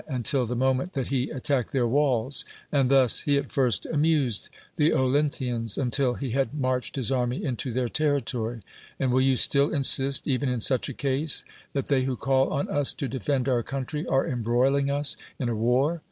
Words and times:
until 0.07 0.47
the 0.47 0.55
moment 0.55 0.93
that 0.93 1.09
he 1.09 1.31
at 1.31 1.43
tacked 1.43 1.71
their 1.71 1.85
walls; 1.87 2.43
and 2.71 2.89
thus 2.89 3.19
he 3.19 3.37
at 3.37 3.51
first 3.51 3.85
amused 3.85 4.49
136 4.77 5.75
DEMOSTHENES 5.75 5.75
the 5.75 5.77
Olynthians, 5.77 5.77
until 5.77 6.13
he 6.15 6.31
had 6.31 6.49
inarched 6.57 6.95
his 6.95 7.11
anny 7.11 7.43
into 7.43 7.71
their 7.71 7.87
territory. 7.87 8.63
And 8.99 9.11
Avill 9.11 9.23
you 9.23 9.35
still 9.35 9.69
insist, 9.71 10.27
even 10.27 10.49
in 10.49 10.59
such 10.59 10.89
a 10.89 10.95
case, 10.95 11.43
that 11.73 11.85
they 11.85 12.05
who 12.05 12.15
call 12.17 12.49
on 12.49 12.67
us 12.67 12.93
to 12.93 13.07
defend 13.07 13.47
our 13.47 13.61
country 13.61 14.07
are 14.07 14.25
enihroiliiuj: 14.27 14.89
us 14.89 15.17
in 15.37 15.49
a 15.49 15.55
war? 15.55 15.99